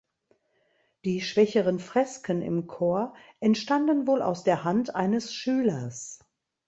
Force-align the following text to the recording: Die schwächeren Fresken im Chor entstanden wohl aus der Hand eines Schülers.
Die 1.05 1.21
schwächeren 1.21 1.77
Fresken 1.79 2.41
im 2.41 2.65
Chor 2.65 3.13
entstanden 3.39 4.07
wohl 4.07 4.23
aus 4.23 4.43
der 4.43 4.63
Hand 4.63 4.95
eines 4.95 5.31
Schülers. 5.31 6.17